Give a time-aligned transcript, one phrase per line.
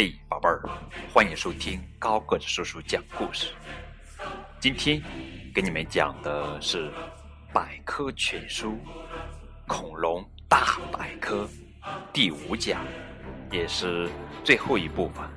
[0.00, 0.62] 嘿，宝贝儿，
[1.12, 3.52] 欢迎收听高个子叔叔讲故事。
[4.60, 5.02] 今天
[5.52, 6.88] 给你们讲的是
[7.52, 8.74] 《百科全书·
[9.66, 11.50] 恐龙大百科》
[12.12, 12.86] 第五讲，
[13.50, 14.08] 也是
[14.44, 15.28] 最后一部分。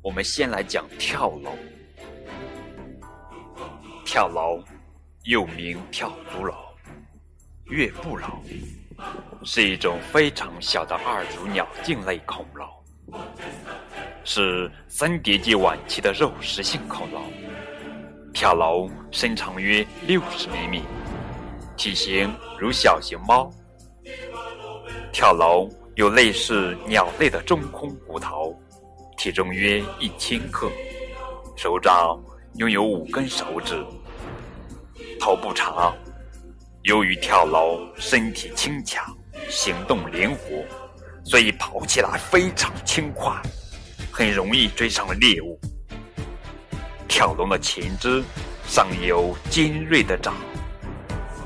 [0.00, 1.58] 我们先来讲跳龙。
[4.06, 4.64] 跳龙
[5.24, 6.56] 又名跳足龙、
[7.66, 8.42] 月步龙，
[9.44, 12.68] 是一种非常小的二足鸟颈类恐龙，
[14.24, 17.22] 是三叠纪晚期的肉食性恐龙。
[18.32, 20.82] 跳龙身长约六十厘米，
[21.76, 23.50] 体型如小型猫。
[25.12, 28.58] 跳龙有类似鸟类的中空骨头。
[29.18, 30.68] 体重约一千克，
[31.54, 32.18] 手掌
[32.56, 33.84] 拥有五根手指，
[35.20, 35.94] 头部长。
[36.84, 39.00] 由于跳龙身体轻巧，
[39.48, 40.64] 行动灵活，
[41.24, 43.40] 所以跑起来非常轻快，
[44.10, 45.60] 很容易追上猎物。
[47.06, 48.20] 跳龙的前肢
[48.66, 50.34] 上有尖锐的爪，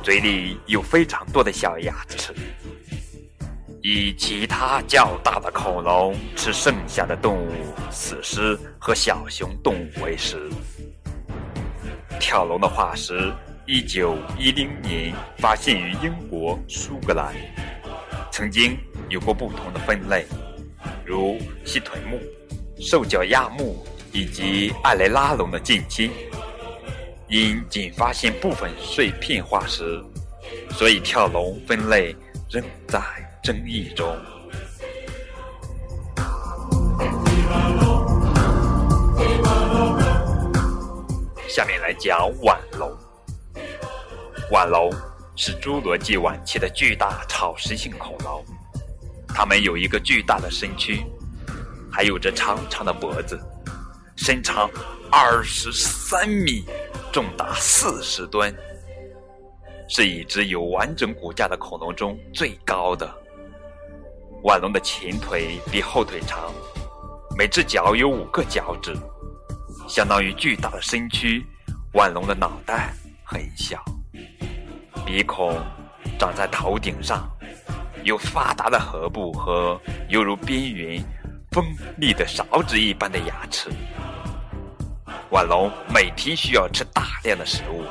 [0.03, 2.35] 嘴里有非常多的小牙齿。
[3.83, 7.53] 以其他较大的恐龙吃剩下的动物
[7.91, 10.51] 死尸和小熊动物为食。
[12.19, 13.31] 跳龙的化石，
[13.69, 17.35] 一九一零年发现于英国苏格兰，
[18.31, 18.79] 曾经
[19.09, 20.25] 有过不同的分类，
[21.05, 22.21] 如细腿目、
[22.79, 26.13] 兽脚亚目以及艾雷拉龙的近亲。
[27.29, 30.01] 因仅发现部分碎片化石，
[30.71, 32.15] 所以跳龙分类
[32.49, 33.01] 仍在。
[33.43, 34.05] 争议中。
[41.49, 43.06] 下面来讲腕龙。
[44.53, 44.93] 腕龙
[45.35, 48.45] 是侏罗纪晚期的巨大草食性恐龙，
[49.29, 51.05] 它们有一个巨大的身躯，
[51.91, 53.41] 还有着长长的脖子，
[54.17, 54.71] 身长
[55.11, 56.65] 二十三米，
[57.13, 58.55] 重达四十吨，
[59.89, 63.13] 是已知有完整骨架的恐龙中最高的。
[64.45, 66.53] 腕龙的前腿比后腿长，
[67.37, 68.97] 每只脚有五个脚趾，
[69.89, 71.45] 相当于巨大的身躯。
[71.95, 72.95] 腕龙的脑袋
[73.25, 73.83] 很小，
[75.07, 75.57] 鼻孔
[76.19, 77.31] 长在头顶上，
[78.03, 81.01] 有发达的颌部和犹如边缘
[81.53, 81.65] 锋
[81.97, 83.71] 利的勺子一般的牙齿。
[85.31, 87.85] 腕龙每天需要吃大量的食物，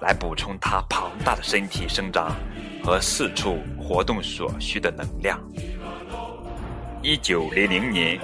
[0.00, 2.30] 来补充它庞大的身体生长
[2.84, 5.40] 和四处活动所需的能量。
[7.02, 8.18] 一九零零年，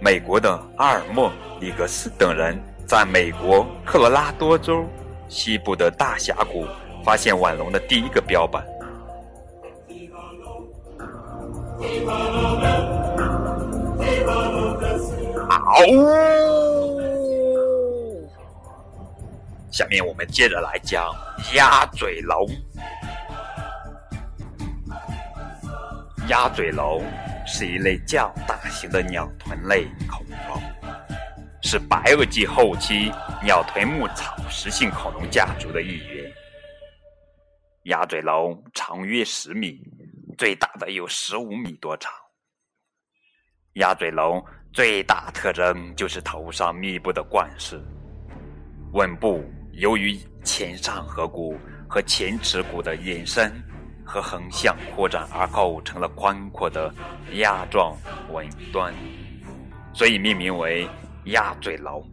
[0.00, 1.30] 美国的阿尔莫
[1.60, 4.88] 里格斯等人在美国科罗拉多州
[5.28, 6.66] 西部的大峡谷
[7.04, 8.62] 发现腕龙的第一个标本。
[15.48, 15.84] 嗷！
[19.70, 21.14] 下面我们接着来讲
[21.54, 22.48] 鸭嘴龙。
[26.28, 27.04] 鸭嘴龙。
[27.46, 30.58] 是一类较大型的鸟臀类恐龙，
[31.60, 33.12] 是白垩纪后期
[33.42, 36.23] 鸟臀目草食性恐龙家族的一员。
[37.84, 39.78] 鸭嘴龙长约十米，
[40.38, 42.10] 最大的有十五米多长。
[43.74, 47.78] 鸭嘴龙最大特征就是头上密布的冠饰，
[48.92, 53.52] 吻部由于前上颌骨和前齿骨的延伸。
[54.06, 56.94] 和横向扩展而构成了宽阔的
[57.36, 57.96] 鸭状
[58.30, 58.92] 吻端，
[59.94, 60.86] 所以命名为
[61.24, 62.06] 鸭嘴龙。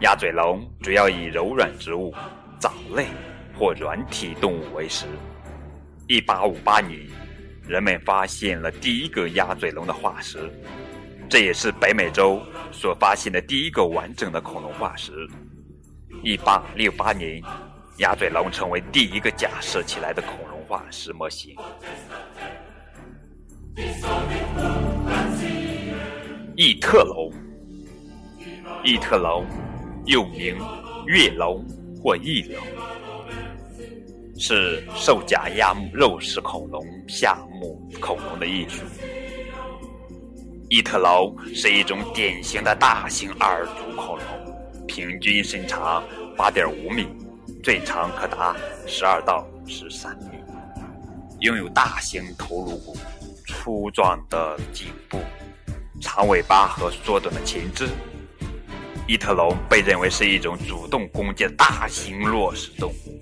[0.00, 2.14] 鸭嘴龙主要以柔软植物、
[2.58, 3.08] 藻类
[3.58, 5.06] 或软体动物为食。
[6.06, 7.00] 一八五八年，
[7.66, 10.38] 人们发现了第一个鸭嘴龙的化石，
[11.28, 15.12] 这也是北美洲所发现的第一个完整的恐龙化石。
[16.22, 17.42] 一八六八年。
[17.98, 21.56] 鸭嘴龙成为第一个假设起来的恐龙化石模型。
[26.54, 27.32] 异特龙，
[28.84, 29.44] 异特龙
[30.06, 30.56] 又名
[31.06, 31.66] 月龙
[32.00, 32.64] 或翼龙，
[34.38, 38.82] 是兽脚亚目肉食恐龙下目恐龙的艺术。
[40.68, 46.04] 伊特龙是一种典型的大型二足恐龙，平均身长
[46.36, 47.08] 八点五米。
[47.64, 48.56] 最长可达
[48.86, 50.38] 十二到十三米，
[51.40, 52.96] 拥有大型头颅骨、
[53.46, 55.18] 粗壮的颈部、
[56.00, 57.88] 长尾巴和缩短的前肢。
[59.08, 63.20] 伊特龙被认为是一种主动攻击的大型掠食动物，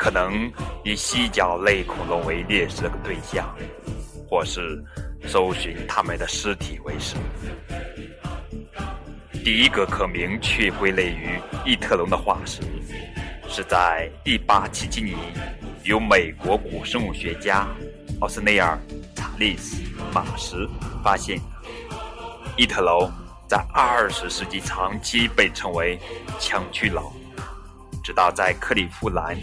[0.00, 0.50] 可能
[0.82, 3.54] 以犀角类恐龙为猎食的对象，
[4.26, 4.82] 或是
[5.26, 7.16] 搜寻它们的尸体为食。
[9.44, 12.62] 第一个可明确归类于异特龙的化石，
[13.46, 15.18] 是在1877年
[15.84, 17.68] 由美国古生物学家
[18.22, 18.78] 奥斯内尔·
[19.14, 19.76] 查利斯·
[20.14, 20.66] 马什
[21.04, 21.42] 发现的。
[22.56, 23.12] 异特龙
[23.46, 25.98] 在20世纪长期被称为
[26.40, 27.12] “枪躯龙”，
[28.02, 29.36] 直到在克利夫兰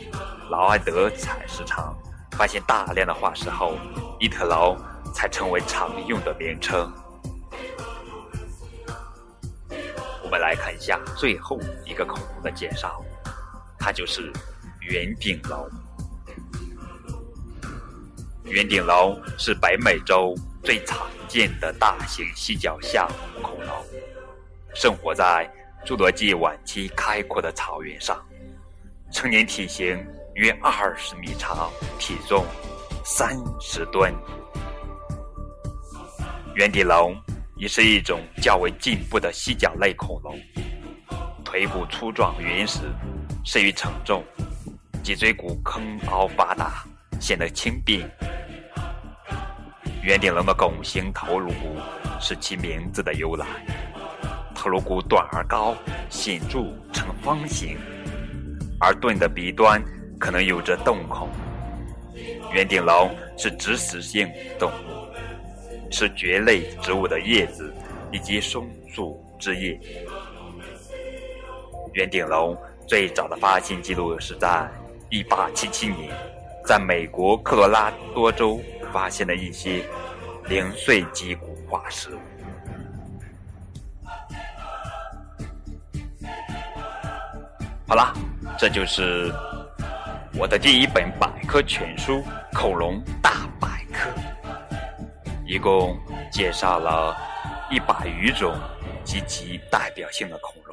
[0.49, 1.95] 劳埃德采石场
[2.31, 3.77] 发现大量的化石后，
[4.19, 4.75] 伊特劳
[5.13, 6.91] 才成为常用的名称。
[10.23, 13.03] 我们来看一下最后一个恐龙的介绍，
[13.79, 14.31] 它就是
[14.81, 15.69] 圆顶龙。
[18.43, 23.07] 圆顶龙是北美洲最常见的大型犀角下
[23.41, 23.85] 恐龙，
[24.73, 25.49] 生活在
[25.85, 28.21] 侏罗纪晚期开阔的草原上，
[29.11, 29.97] 成年体型
[30.35, 32.45] 约二十米长，体重
[33.03, 34.13] 三十吨。
[36.55, 37.15] 圆顶龙。
[37.59, 40.39] 也是一种较为进步的犀角类恐龙，
[41.43, 42.81] 腿部粗壮原始，
[43.43, 44.23] 适于承重，
[45.01, 46.85] 脊椎骨坑凹发达，
[47.19, 48.07] 显得轻便。
[50.03, 51.77] 圆顶龙的拱形头颅骨
[52.21, 53.47] 是其名字的由来，
[54.53, 55.75] 头颅骨短而高，
[56.11, 56.59] 显著
[56.93, 57.75] 呈方形，
[58.79, 59.83] 而盾的鼻端
[60.19, 61.29] 可能有着洞孔。
[62.53, 64.97] 圆顶龙是植食性动物。
[65.89, 67.73] 吃蕨类植物的叶子
[68.11, 69.79] 以及松树枝叶。
[71.93, 74.69] 圆顶龙最早的发现记录是在
[75.11, 76.13] 1877年，
[76.65, 79.81] 在美国科罗拉多州发现的一些
[80.49, 82.09] 零碎脊骨化石。
[87.87, 88.13] 好了，
[88.59, 89.31] 这就是
[90.33, 92.13] 我的第一本百科全书
[92.53, 94.09] 《恐龙大百科》。
[95.45, 95.95] 一共
[96.31, 97.15] 介绍了
[97.69, 98.55] 一百余种
[99.03, 100.66] 及其代表性的恐龙。